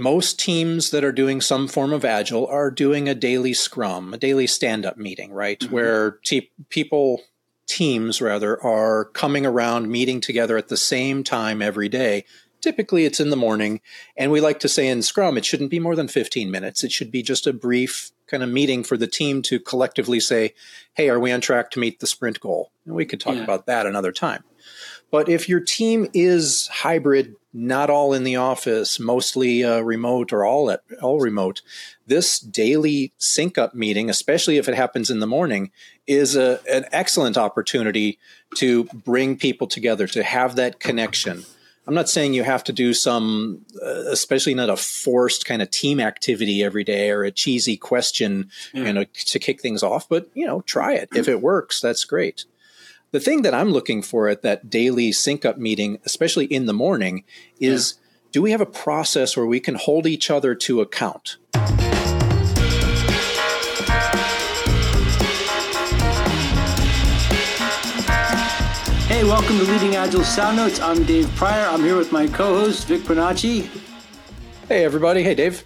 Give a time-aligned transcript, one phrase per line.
[0.00, 4.18] most teams that are doing some form of agile are doing a daily scrum, a
[4.18, 5.60] daily stand up meeting, right?
[5.60, 5.74] Mm-hmm.
[5.74, 7.22] Where te- people,
[7.66, 12.24] teams rather, are coming around meeting together at the same time every day.
[12.60, 13.80] Typically, it's in the morning.
[14.16, 16.84] And we like to say in Scrum, it shouldn't be more than 15 minutes.
[16.84, 20.54] It should be just a brief kind of meeting for the team to collectively say,
[20.94, 22.70] hey, are we on track to meet the sprint goal?
[22.84, 23.44] And we could talk yeah.
[23.44, 24.44] about that another time.
[25.10, 30.44] But if your team is hybrid, not all in the office, mostly uh, remote or
[30.44, 31.62] all at all remote,
[32.06, 35.72] this daily sync up meeting, especially if it happens in the morning,
[36.06, 38.18] is a, an excellent opportunity
[38.56, 41.44] to bring people together, to have that connection.
[41.86, 45.70] I'm not saying you have to do some, uh, especially not a forced kind of
[45.70, 48.84] team activity every day or a cheesy question, yeah.
[48.84, 50.08] you know, to kick things off.
[50.08, 51.08] But you know, try it.
[51.14, 52.44] If it works, that's great.
[53.12, 56.72] The thing that I'm looking for at that daily sync up meeting, especially in the
[56.72, 57.24] morning,
[57.58, 58.30] is yeah.
[58.30, 61.36] do we have a process where we can hold each other to account?
[69.08, 70.78] Hey, welcome to Leading Agile Sound Notes.
[70.78, 71.66] I'm Dave Prior.
[71.66, 73.68] I'm here with my co-host Vic Bonacci.
[74.68, 75.24] Hey, everybody.
[75.24, 75.64] Hey, Dave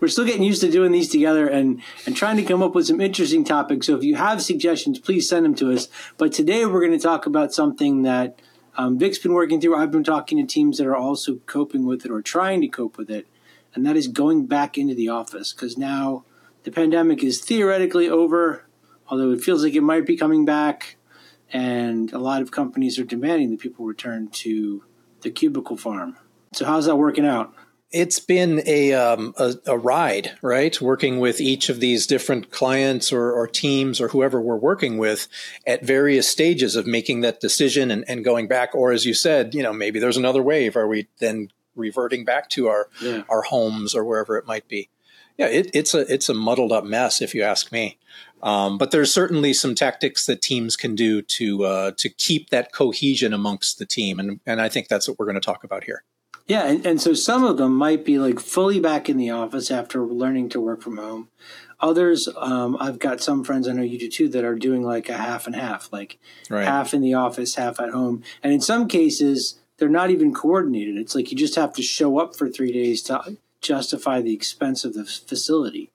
[0.00, 2.86] we're still getting used to doing these together and and trying to come up with
[2.86, 3.86] some interesting topics.
[3.86, 5.88] So if you have suggestions, please send them to us.
[6.16, 8.40] But today we're going to talk about something that
[8.76, 9.76] um, Vic's been working through.
[9.76, 12.98] I've been talking to teams that are also coping with it or trying to cope
[12.98, 13.26] with it,
[13.74, 16.24] and that is going back into the office because now
[16.64, 18.64] the pandemic is theoretically over,
[19.08, 20.96] although it feels like it might be coming back.
[21.52, 24.82] And a lot of companies are demanding that people return to
[25.20, 26.16] the cubicle farm.
[26.52, 27.54] So, how's that working out?
[27.94, 30.78] It's been a, um, a, a ride, right?
[30.80, 35.28] Working with each of these different clients or, or, teams or whoever we're working with
[35.64, 38.74] at various stages of making that decision and, and, going back.
[38.74, 40.76] Or as you said, you know, maybe there's another wave.
[40.76, 43.22] Are we then reverting back to our yeah.
[43.28, 44.88] our homes or wherever it might be?
[45.38, 47.98] Yeah, it, it's a it's a muddled up mess if you ask me.
[48.42, 52.72] Um, but there's certainly some tactics that teams can do to uh, to keep that
[52.72, 55.84] cohesion amongst the team, and and I think that's what we're going to talk about
[55.84, 56.02] here.
[56.46, 59.70] Yeah, and, and so some of them might be like fully back in the office
[59.70, 61.28] after learning to work from home.
[61.80, 65.08] Others, um, I've got some friends I know you do too that are doing like
[65.08, 66.18] a half and half, like
[66.50, 66.64] right.
[66.64, 68.22] half in the office, half at home.
[68.42, 70.96] And in some cases, they're not even coordinated.
[70.96, 74.84] It's like you just have to show up for three days to justify the expense
[74.84, 75.90] of the facility.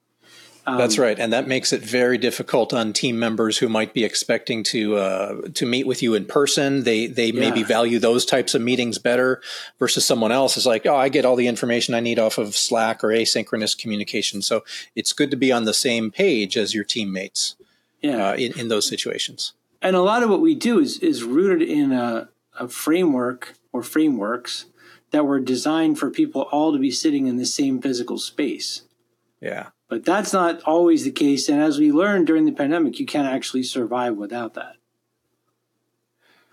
[0.66, 4.04] Um, That's right, and that makes it very difficult on team members who might be
[4.04, 6.84] expecting to uh, to meet with you in person.
[6.84, 7.40] They they yeah.
[7.40, 9.40] maybe value those types of meetings better
[9.78, 12.56] versus someone else is like, oh, I get all the information I need off of
[12.56, 14.42] Slack or asynchronous communication.
[14.42, 14.62] So
[14.94, 17.56] it's good to be on the same page as your teammates.
[18.02, 18.30] Yeah.
[18.30, 19.52] Uh, in, in those situations.
[19.82, 22.28] And a lot of what we do is is rooted in a,
[22.58, 24.66] a framework or frameworks
[25.10, 28.82] that were designed for people all to be sitting in the same physical space.
[29.40, 29.68] Yeah.
[29.90, 31.48] But that's not always the case.
[31.48, 34.76] And as we learned during the pandemic, you can't actually survive without that.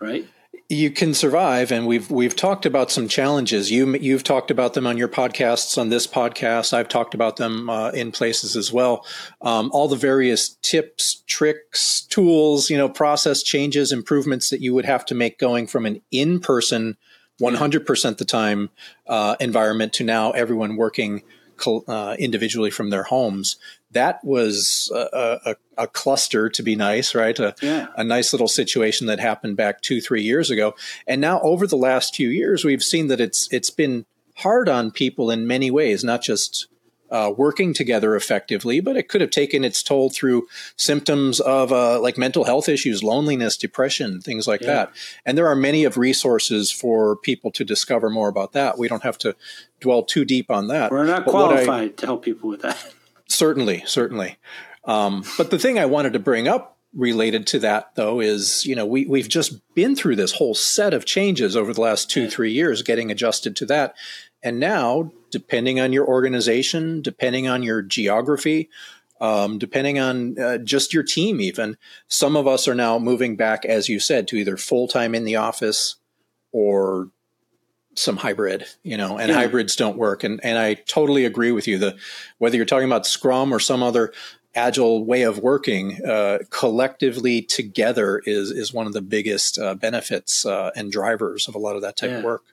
[0.00, 0.26] Right?
[0.68, 3.70] You can survive, and we've we've talked about some challenges.
[3.70, 6.74] You you've talked about them on your podcasts, on this podcast.
[6.74, 9.06] I've talked about them uh, in places as well.
[9.40, 14.84] Um, all the various tips, tricks, tools, you know, process changes, improvements that you would
[14.84, 16.98] have to make going from an in person,
[17.38, 18.68] one hundred percent the time
[19.06, 21.22] uh, environment to now everyone working
[21.66, 23.56] uh, individually from their homes.
[23.92, 27.38] That was a, a, a cluster to be nice, right?
[27.38, 27.86] A, yeah.
[27.96, 30.74] a nice little situation that happened back two, three years ago.
[31.06, 34.04] And now over the last few years, we've seen that it's it's been
[34.36, 36.68] hard on people in many ways, not just
[37.10, 40.46] uh, working together effectively, but it could have taken its toll through
[40.76, 44.66] symptoms of uh, like mental health issues, loneliness, depression, things like yeah.
[44.66, 44.92] that.
[45.24, 48.78] And there are many of resources for people to discover more about that.
[48.78, 49.36] We don't have to
[49.80, 50.90] dwell too deep on that.
[50.90, 52.92] We're not but qualified I, to help people with that.
[53.30, 54.38] Certainly, certainly.
[54.86, 58.74] Um, but the thing I wanted to bring up related to that though is you
[58.74, 62.28] know we, we've just been through this whole set of changes over the last two
[62.30, 63.94] three years getting adjusted to that
[64.42, 68.68] and now depending on your organization, depending on your geography,
[69.20, 71.76] um, depending on uh, just your team, even
[72.06, 75.24] some of us are now moving back, as you said, to either full time in
[75.24, 75.96] the office
[76.52, 77.10] or
[77.96, 79.34] some hybrid, you know, and yeah.
[79.34, 80.22] hybrids don't work.
[80.22, 81.78] And and I totally agree with you.
[81.78, 81.96] The
[82.38, 84.12] whether you're talking about Scrum or some other
[84.54, 90.46] agile way of working, uh, collectively together is is one of the biggest uh, benefits
[90.46, 92.18] uh, and drivers of a lot of that type yeah.
[92.18, 92.44] of work.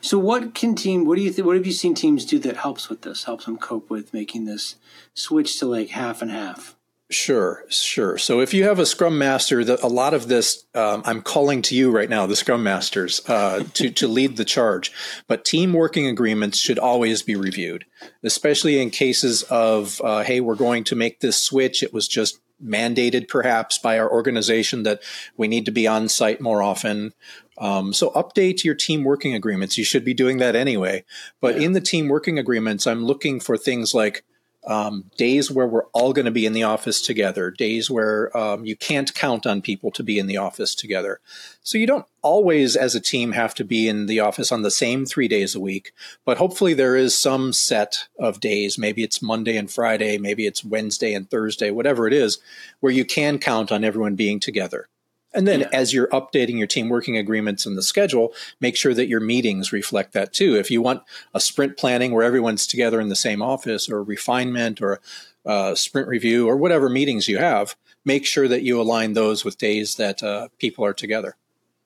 [0.00, 1.06] So, what can team?
[1.06, 1.46] What do you think?
[1.46, 3.24] What have you seen teams do that helps with this?
[3.24, 4.76] Helps them cope with making this
[5.14, 6.76] switch to like half and half?
[7.10, 8.18] Sure, sure.
[8.18, 11.60] So if you have a Scrum Master, that a lot of this, um, I'm calling
[11.62, 14.92] to you right now, the Scrum Masters, uh, to to lead the charge.
[15.26, 17.84] But team working agreements should always be reviewed,
[18.22, 21.82] especially in cases of, uh, hey, we're going to make this switch.
[21.82, 25.02] It was just mandated, perhaps, by our organization that
[25.36, 27.12] we need to be on site more often.
[27.60, 29.76] Um, so update your team working agreements.
[29.78, 31.04] You should be doing that anyway.
[31.40, 31.66] But yeah.
[31.66, 34.24] in the team working agreements, I'm looking for things like
[34.66, 38.64] um, days where we're all going to be in the office together, days where um,
[38.64, 41.20] you can't count on people to be in the office together.
[41.62, 44.70] So you don't always, as a team, have to be in the office on the
[44.70, 45.92] same three days a week,
[46.26, 48.76] but hopefully there is some set of days.
[48.76, 52.38] Maybe it's Monday and Friday, maybe it's Wednesday and Thursday, whatever it is,
[52.80, 54.88] where you can count on everyone being together.
[55.32, 55.68] And then yeah.
[55.72, 59.72] as you're updating your team working agreements and the schedule, make sure that your meetings
[59.72, 60.56] reflect that too.
[60.56, 61.02] If you want
[61.34, 65.00] a sprint planning where everyone's together in the same office or refinement or
[65.44, 69.58] a sprint review or whatever meetings you have, make sure that you align those with
[69.58, 71.36] days that uh, people are together.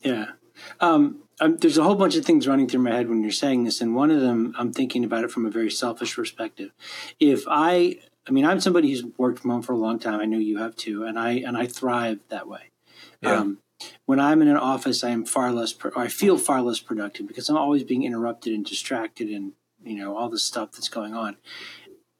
[0.01, 0.33] Yeah.
[0.81, 3.65] Um, um, there's a whole bunch of things running through my head when you're saying
[3.65, 3.81] this.
[3.81, 6.71] And one of them, I'm thinking about it from a very selfish perspective.
[7.19, 10.21] If I, I mean, I'm somebody who's worked from home for a long time.
[10.21, 11.05] I know you have too.
[11.05, 12.71] And I, and I thrive that way.
[13.25, 13.41] Yeah.
[13.41, 13.59] Um,
[14.07, 17.27] when I'm in an office, I am far less, pro- I feel far less productive
[17.27, 21.15] because I'm always being interrupted and distracted and, you know, all the stuff that's going
[21.15, 21.37] on.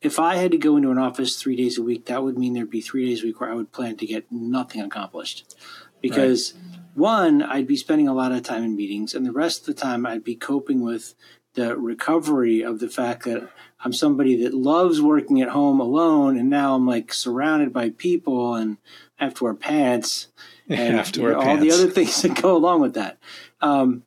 [0.01, 2.53] If I had to go into an office three days a week, that would mean
[2.53, 5.55] there'd be three days a week where I would plan to get nothing accomplished.
[6.03, 6.81] Because right.
[6.95, 9.81] one, I'd be spending a lot of time in meetings, and the rest of the
[9.81, 11.15] time I'd be coping with
[11.55, 13.49] the recovery of the fact that
[13.85, 18.55] I'm somebody that loves working at home alone, and now I'm like surrounded by people
[18.55, 18.79] and
[19.19, 20.29] I have to wear pants
[20.69, 23.19] and have to wear know, all the other things that go along with that.
[23.61, 24.05] Um,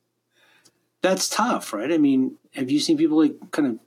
[1.00, 1.92] that's tough, right?
[1.92, 3.78] I mean, have you seen people like kind of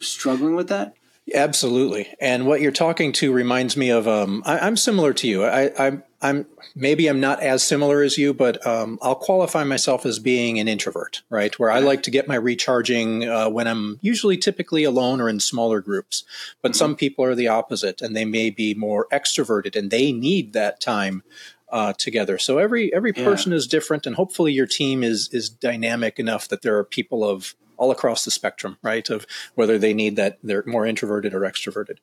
[0.00, 0.94] struggling with that?
[1.34, 2.08] Absolutely.
[2.20, 5.44] And what you're talking to reminds me of um, I, am similar to you.
[5.44, 10.06] I, I'm I'm maybe I'm not as similar as you, but um, I'll qualify myself
[10.06, 11.58] as being an introvert, right?
[11.58, 15.40] Where I like to get my recharging uh, when I'm usually typically alone or in
[15.40, 16.24] smaller groups.
[16.62, 16.78] But mm-hmm.
[16.78, 20.80] some people are the opposite, and they may be more extroverted, and they need that
[20.80, 21.24] time
[21.72, 22.38] uh, together.
[22.38, 23.56] So every every person yeah.
[23.56, 27.56] is different, and hopefully your team is is dynamic enough that there are people of
[27.76, 29.08] all across the spectrum, right?
[29.10, 31.98] Of whether they need that they're more introverted or extroverted.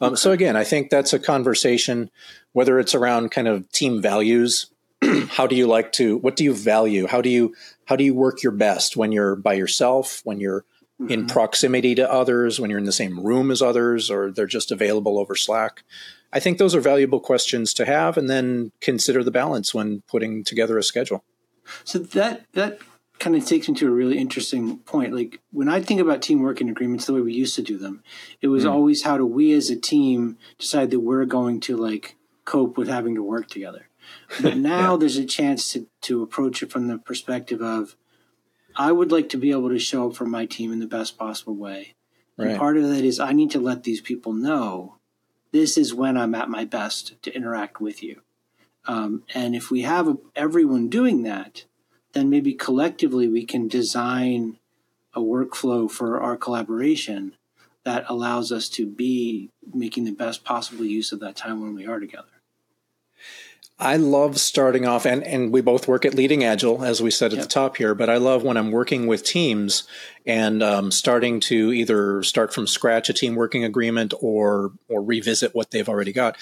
[0.00, 0.16] Um, okay.
[0.16, 2.10] So again, I think that's a conversation,
[2.52, 4.70] whether it's around kind of team values.
[5.28, 6.18] how do you like to?
[6.18, 7.06] What do you value?
[7.06, 7.54] How do you
[7.86, 10.20] how do you work your best when you're by yourself?
[10.24, 10.64] When you're
[11.00, 11.10] mm-hmm.
[11.10, 12.60] in proximity to others?
[12.60, 15.84] When you're in the same room as others, or they're just available over Slack?
[16.32, 20.44] I think those are valuable questions to have, and then consider the balance when putting
[20.44, 21.24] together a schedule.
[21.84, 22.78] So that that
[23.20, 25.14] kind of takes me to a really interesting point.
[25.14, 28.02] Like when I think about team working agreements, the way we used to do them,
[28.40, 28.72] it was mm.
[28.72, 32.88] always how do we as a team decide that we're going to like cope with
[32.88, 33.88] having to work together.
[34.40, 34.96] But now yeah.
[34.96, 37.94] there's a chance to to approach it from the perspective of
[38.74, 41.18] I would like to be able to show up for my team in the best
[41.18, 41.94] possible way.
[42.36, 42.50] Right.
[42.50, 44.96] And part of that is I need to let these people know
[45.52, 48.22] this is when I'm at my best to interact with you.
[48.86, 51.64] Um, and if we have everyone doing that,
[52.12, 54.58] then maybe collectively we can design
[55.14, 57.34] a workflow for our collaboration
[57.84, 61.86] that allows us to be making the best possible use of that time when we
[61.86, 62.26] are together.
[63.78, 67.32] I love starting off, and, and we both work at Leading Agile, as we said
[67.32, 67.44] at yep.
[67.44, 69.84] the top here, but I love when I'm working with teams
[70.26, 75.54] and um, starting to either start from scratch a team working agreement or, or revisit
[75.54, 76.36] what they've already got.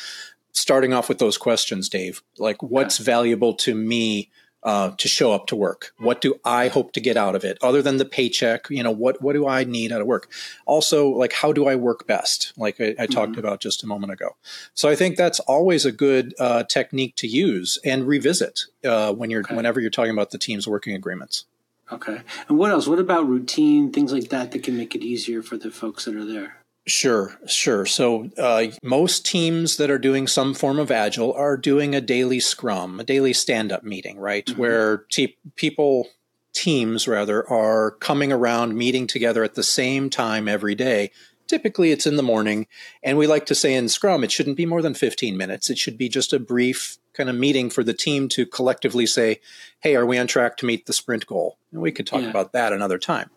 [0.52, 4.30] Starting off with those questions, Dave, like what's valuable to me
[4.62, 5.92] uh, to show up to work?
[5.98, 8.68] What do I hope to get out of it, other than the paycheck?
[8.70, 10.30] You know, what what do I need out of work?
[10.66, 12.52] Also, like how do I work best?
[12.56, 13.40] Like I, I talked mm-hmm.
[13.40, 14.36] about just a moment ago.
[14.74, 19.30] So I think that's always a good uh, technique to use and revisit uh, when
[19.30, 19.54] you're okay.
[19.54, 21.46] whenever you're talking about the team's working agreements.
[21.90, 22.20] Okay.
[22.48, 22.86] And what else?
[22.86, 26.14] What about routine things like that that can make it easier for the folks that
[26.14, 26.58] are there?
[26.86, 27.84] Sure, sure.
[27.84, 32.40] So uh, most teams that are doing some form of agile are doing a daily
[32.40, 34.46] scrum, a daily stand-up meeting, right?
[34.46, 34.60] Mm-hmm.
[34.60, 36.08] Where te- people,
[36.54, 41.10] teams rather, are coming around, meeting together at the same time every day.
[41.46, 42.66] Typically, it's in the morning,
[43.02, 45.70] and we like to say in Scrum, it shouldn't be more than 15 minutes.
[45.70, 49.40] It should be just a brief kind of meeting for the team to collectively say,
[49.80, 52.30] "Hey, are we on track to meet the sprint goal?" And we could talk yeah.
[52.30, 53.30] about that another time.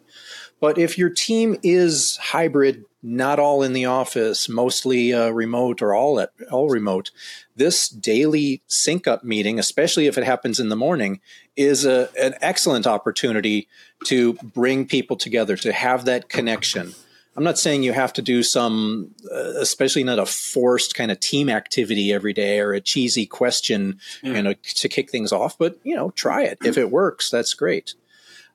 [0.59, 5.93] But if your team is hybrid, not all in the office, mostly uh, remote or
[5.93, 7.11] all at all remote,
[7.55, 11.19] this daily sync up meeting, especially if it happens in the morning,
[11.55, 13.67] is a, an excellent opportunity
[14.05, 16.93] to bring people together, to have that connection.
[17.35, 21.19] I'm not saying you have to do some, uh, especially not a forced kind of
[21.19, 24.33] team activity every day or a cheesy question, yeah.
[24.33, 25.57] you know, to kick things off.
[25.57, 26.57] But you know, try it.
[26.63, 27.93] If it works, that's great.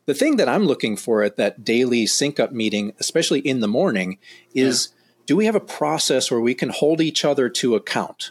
[0.07, 3.69] The thing that I'm looking for at that daily sync up meeting, especially in the
[3.69, 4.19] morning,
[4.55, 5.23] is yeah.
[5.27, 8.31] do we have a process where we can hold each other to account?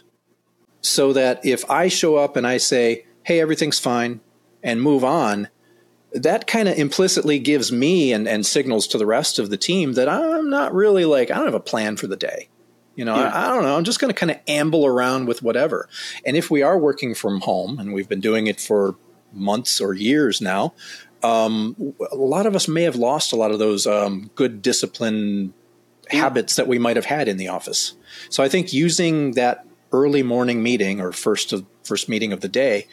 [0.80, 4.20] So that if I show up and I say, hey, everything's fine,
[4.62, 5.48] and move on,
[6.12, 9.92] that kind of implicitly gives me and, and signals to the rest of the team
[9.94, 12.48] that I'm not really like, I don't have a plan for the day.
[12.94, 13.28] You know, yeah.
[13.28, 13.76] I, I, don't know.
[13.76, 15.88] I'm just going to kind of amble around with whatever.
[16.24, 18.96] And if we are working from home, and we've been doing it for
[19.32, 20.72] months or years now,
[21.26, 25.52] um, a lot of us may have lost a lot of those um, good discipline
[26.10, 26.20] yeah.
[26.20, 27.94] habits that we might have had in the office.
[28.30, 32.48] So I think using that early morning meeting or first of, first meeting of the
[32.48, 32.86] day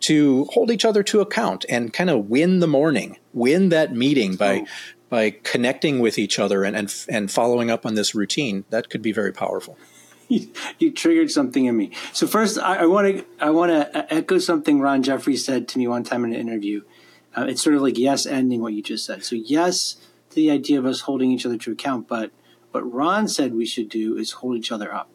[0.00, 4.36] to hold each other to account and kind of win the morning, win that meeting
[4.36, 4.66] by oh.
[5.08, 8.64] by connecting with each other and, and and following up on this routine.
[8.70, 9.76] That could be very powerful.
[10.28, 11.90] You, you triggered something in me.
[12.12, 15.86] So first, I want to I want to echo something Ron Jeffries said to me
[15.86, 16.82] one time in an interview.
[17.36, 19.24] Uh, it's sort of like yes ending what you just said.
[19.24, 19.96] So yes
[20.30, 22.30] to the idea of us holding each other to account, but
[22.70, 25.10] what Ron said we should do is hold each other up.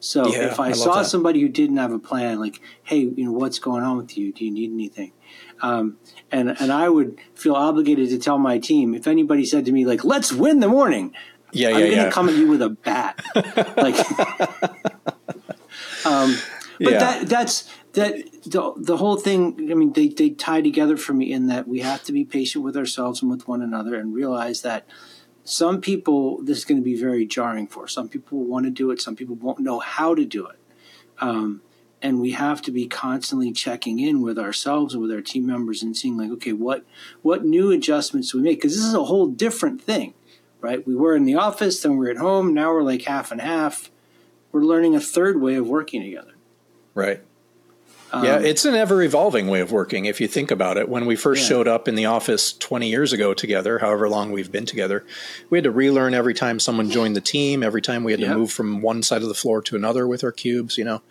[0.00, 1.06] So yeah, if I, I saw that.
[1.06, 4.32] somebody who didn't have a plan, like, hey, you know, what's going on with you?
[4.32, 5.12] Do you need anything?
[5.60, 5.98] Um,
[6.32, 9.84] and and I would feel obligated to tell my team if anybody said to me
[9.84, 11.14] like, "Let's win the morning,"
[11.52, 12.10] yeah, yeah I'm yeah, to yeah.
[12.10, 13.22] come at you with a bat,
[13.76, 13.96] like.
[16.06, 16.34] um,
[16.80, 16.98] but yeah.
[16.98, 19.68] that that's that the the whole thing.
[19.70, 22.64] I mean, they they tie together for me in that we have to be patient
[22.64, 24.86] with ourselves and with one another, and realize that
[25.44, 27.88] some people this is going to be very jarring for.
[27.88, 29.00] Some people want to do it.
[29.00, 30.58] Some people won't know how to do it.
[31.20, 31.62] Um,
[32.02, 35.82] and we have to be constantly checking in with ourselves and with our team members
[35.82, 36.84] and seeing like, okay, what
[37.22, 38.58] what new adjustments do we make?
[38.58, 40.14] Because this is a whole different thing,
[40.60, 40.86] right?
[40.86, 42.54] We were in the office, then we're at home.
[42.54, 43.90] Now we're like half and half.
[44.52, 46.34] We're learning a third way of working together.
[46.94, 47.22] Right.
[48.12, 50.88] Um, yeah, it's an ever evolving way of working if you think about it.
[50.88, 51.48] When we first yeah.
[51.48, 55.04] showed up in the office 20 years ago together, however long we've been together,
[55.48, 58.34] we had to relearn every time someone joined the team, every time we had to
[58.34, 61.02] move from one side of the floor to another with our cubes, you know.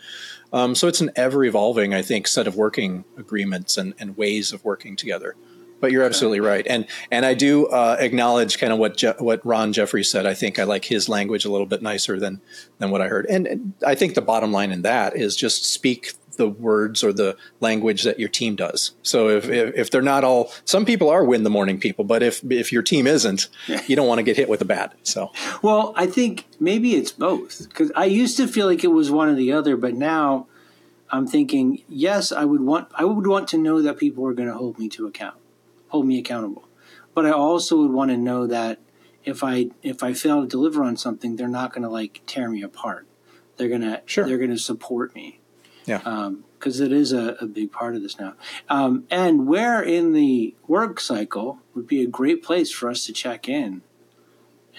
[0.51, 4.51] Um, so it's an ever evolving, I think, set of working agreements and, and ways
[4.51, 5.35] of working together.
[5.79, 9.45] But you're absolutely right, and and I do uh, acknowledge kind of what Je- what
[9.45, 10.25] Ron Jeffries said.
[10.25, 12.41] I think I like his language a little bit nicer than
[12.79, 15.65] than what I heard, and, and I think the bottom line in that is just
[15.65, 18.95] speak the words or the language that your team does.
[19.03, 22.23] So if, if, if, they're not all, some people are win the morning people, but
[22.23, 23.49] if, if your team isn't,
[23.87, 24.95] you don't want to get hit with a bat.
[25.03, 25.31] So,
[25.61, 29.27] well, I think maybe it's both because I used to feel like it was one
[29.27, 30.47] or the other, but now
[31.09, 34.47] I'm thinking, yes, I would want, I would want to know that people are going
[34.47, 35.35] to hold me to account,
[35.89, 36.69] hold me accountable.
[37.13, 38.79] But I also would want to know that
[39.25, 42.49] if I, if I fail to deliver on something, they're not going to like tear
[42.49, 43.07] me apart.
[43.57, 44.25] They're going to, sure.
[44.25, 45.41] they're going to support me
[45.89, 46.31] yeah.
[46.59, 48.35] Because um, it is a, a, big part of this now.
[48.69, 53.13] Um, and where in the work cycle would be a great place for us to
[53.13, 53.81] check in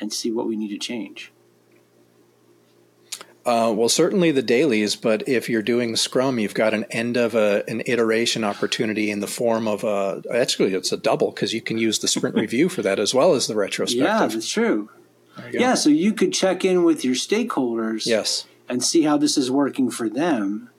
[0.01, 1.33] and see what we need to change.
[3.45, 7.35] Uh, well, certainly the dailies, but if you're doing Scrum, you've got an end of
[7.35, 10.23] a, an iteration opportunity in the form of a.
[10.33, 13.35] Actually, it's a double because you can use the sprint review for that as well
[13.35, 14.07] as the retrospective.
[14.07, 14.91] Yeah, that's true.
[15.53, 18.05] Yeah, so you could check in with your stakeholders.
[18.05, 18.47] Yes.
[18.69, 20.70] And see how this is working for them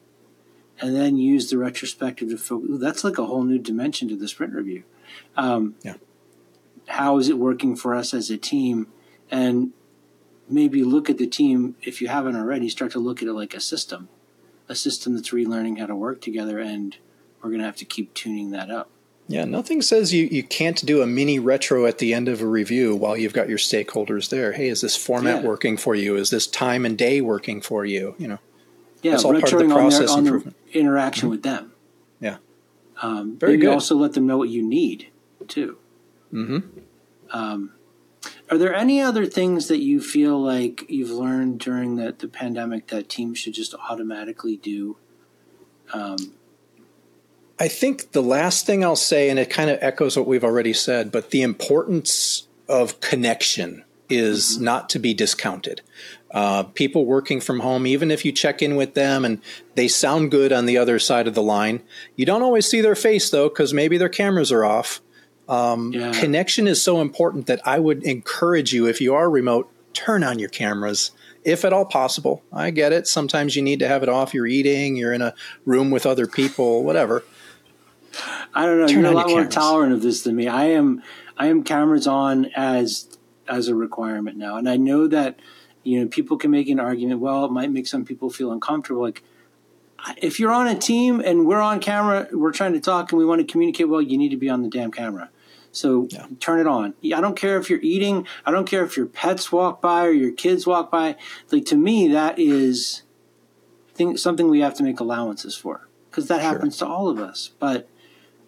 [0.82, 2.70] and then use the retrospective to focus.
[2.80, 4.84] That's like a whole new dimension to the sprint review.
[5.38, 5.96] Um, yeah.
[6.88, 8.88] How is it working for us as a team?
[9.30, 9.72] And
[10.50, 12.68] maybe look at the team if you haven't already.
[12.68, 14.10] Start to look at it like a system,
[14.68, 16.98] a system that's relearning how to work together, and
[17.42, 18.90] we're going to have to keep tuning that up.
[19.28, 22.46] Yeah, nothing says you, you can't do a mini retro at the end of a
[22.46, 24.52] review while you've got your stakeholders there.
[24.52, 25.48] Hey, is this format yeah.
[25.48, 26.18] working for you?
[26.18, 28.16] Is this time and day working for you?
[28.18, 28.40] You know.
[29.02, 31.32] Yeah, That's all part of the process on their, on the interaction mm-hmm.
[31.32, 31.72] with them.
[32.20, 32.38] Yeah.
[33.02, 33.70] Um, Very good.
[33.70, 35.10] also let them know what you need
[35.48, 35.78] too.
[36.32, 36.80] Mm-hmm.
[37.32, 37.74] Um,
[38.50, 42.88] are there any other things that you feel like you've learned during the, the pandemic
[42.88, 44.98] that teams should just automatically do?
[45.94, 46.34] Um,
[47.60, 50.74] I think the last thing I'll say, and it kind of echoes what we've already
[50.74, 54.66] said, but the importance of connection is mm-hmm.
[54.66, 55.82] not to be discounted.
[56.32, 59.42] Uh, people working from home, even if you check in with them and
[59.76, 61.82] they sound good on the other side of the line,
[62.16, 65.02] you don't always see their face though, because maybe their cameras are off.
[65.50, 66.14] Um, yeah.
[66.14, 70.40] Connection is so important that I would encourage you, if you are remote, turn on
[70.40, 71.12] your cameras
[71.44, 72.44] if at all possible.
[72.54, 73.08] I get it.
[73.08, 74.34] Sometimes you need to have it off.
[74.34, 75.34] You're eating, you're in a
[75.66, 77.24] room with other people, whatever.
[78.54, 78.88] I don't know.
[78.88, 80.48] Turn you're a lot more tolerant of this than me.
[80.48, 81.02] I am.
[81.38, 83.08] I am cameras on as
[83.52, 84.56] as a requirement now.
[84.56, 85.40] And I know that
[85.84, 87.20] you know people can make an argument.
[87.20, 89.02] Well, it might make some people feel uncomfortable.
[89.02, 89.24] Like
[90.18, 93.26] if you're on a team and we're on camera, we're trying to talk and we
[93.26, 93.90] want to communicate.
[93.90, 95.30] Well, you need to be on the damn camera.
[95.72, 96.28] So yeah.
[96.40, 96.96] turn it on.
[97.04, 98.26] I don't care if you're eating.
[98.46, 101.16] I don't care if your pets walk by or your kids walk by.
[101.52, 103.04] Like to me, that is
[104.16, 106.52] something we have to make allowances for because that sure.
[106.52, 107.52] happens to all of us.
[107.60, 107.88] But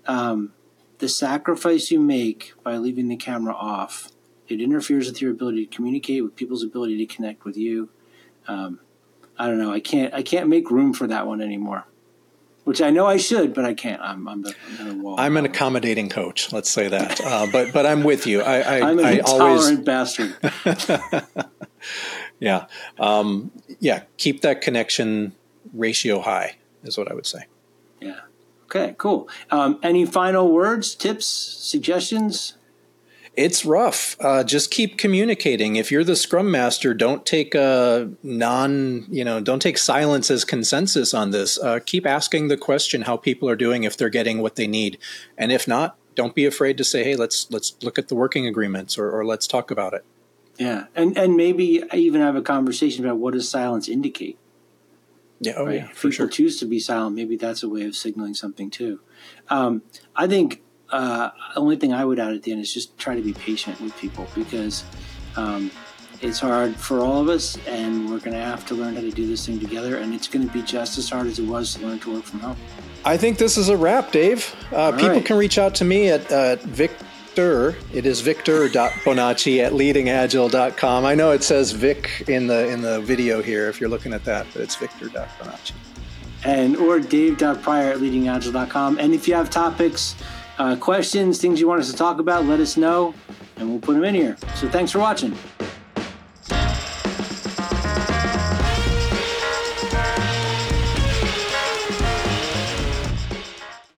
[0.06, 0.54] um,
[0.98, 4.10] the sacrifice you make by leaving the camera off,
[4.48, 7.90] it interferes with your ability to communicate, with people's ability to connect with you.
[8.48, 8.80] Um,
[9.38, 9.72] I don't know.
[9.72, 10.14] I can't.
[10.14, 11.86] I can't make room for that one anymore.
[12.66, 14.02] Which I know I should, but I can't.
[14.02, 14.28] I'm.
[14.28, 16.54] I'm, the, I'm, wall I'm an accommodating coach.
[16.54, 17.20] Let's say that.
[17.22, 18.42] Uh, but but I'm with you.
[18.42, 19.80] I, I I'm an I intolerant always...
[19.80, 20.38] bastard.
[22.40, 22.68] yeah,
[23.00, 24.04] um, yeah.
[24.18, 25.34] Keep that connection
[25.74, 27.46] ratio high is what I would say.
[28.00, 28.20] Yeah.
[28.66, 28.96] Okay.
[28.98, 29.28] Cool.
[29.52, 32.56] Um, any final words, tips, suggestions?
[33.36, 34.16] It's rough.
[34.20, 35.76] Uh, just keep communicating.
[35.76, 40.46] If you're the scrum master, don't take a non, you know, don't take silence as
[40.46, 41.58] consensus on this.
[41.58, 45.00] Uh, keep asking the question how people are doing if they're getting what they need,
[45.36, 48.46] and if not, don't be afraid to say, "Hey, let's let's look at the working
[48.46, 50.06] agreements or, or let's talk about it."
[50.60, 54.38] Yeah, and and maybe even have a conversation about what does silence indicate.
[55.40, 55.76] Yeah, oh right?
[55.76, 55.90] yeah.
[55.90, 56.28] If people sure.
[56.28, 59.00] choose to be silent, maybe that's a way of signaling something too.
[59.50, 59.82] Um,
[60.16, 60.62] I think
[60.94, 63.34] uh, the only thing I would add at the end is just try to be
[63.34, 64.84] patient with people because
[65.36, 65.72] um,
[66.22, 69.12] it's hard for all of us, and we're going to have to learn how to
[69.12, 69.98] do this thing together.
[69.98, 72.24] And it's going to be just as hard as it was to learn to work
[72.24, 72.58] from home.
[73.06, 74.56] I think this is a wrap, Dave.
[74.72, 75.26] Uh, people right.
[75.26, 77.76] can reach out to me at uh, Victor.
[77.92, 81.06] It is victor.bonacci at leadingagile.com.
[81.06, 84.24] I know it says Vic in the in the video here if you're looking at
[84.26, 85.72] that, but it's victor.bonacci.
[86.46, 89.00] And or dave.prior at leadingagile.com.
[89.00, 90.16] And if you have topics,
[90.58, 93.14] uh, questions, things you want us to talk about, let us know,
[93.58, 94.38] and we'll put them in here.
[94.56, 95.36] So thanks for watching.